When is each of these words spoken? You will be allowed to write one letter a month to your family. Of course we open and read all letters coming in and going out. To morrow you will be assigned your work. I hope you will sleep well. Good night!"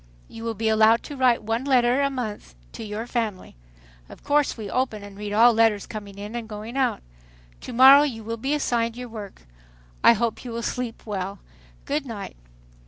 You 0.27 0.43
will 0.43 0.55
be 0.55 0.67
allowed 0.67 1.03
to 1.03 1.15
write 1.15 1.43
one 1.43 1.63
letter 1.63 2.01
a 2.01 2.09
month 2.09 2.55
to 2.71 2.83
your 2.83 3.05
family. 3.05 3.55
Of 4.09 4.23
course 4.23 4.57
we 4.57 4.67
open 4.67 5.03
and 5.03 5.15
read 5.15 5.31
all 5.31 5.53
letters 5.53 5.85
coming 5.85 6.17
in 6.17 6.35
and 6.35 6.49
going 6.49 6.75
out. 6.75 7.03
To 7.59 7.71
morrow 7.71 8.01
you 8.01 8.23
will 8.23 8.37
be 8.37 8.55
assigned 8.55 8.97
your 8.97 9.09
work. 9.09 9.43
I 10.03 10.13
hope 10.13 10.43
you 10.43 10.49
will 10.49 10.63
sleep 10.63 11.05
well. 11.05 11.37
Good 11.85 12.07
night!" 12.07 12.35